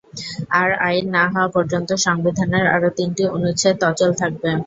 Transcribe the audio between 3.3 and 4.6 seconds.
অনুচ্ছেদ অচল থাকবে।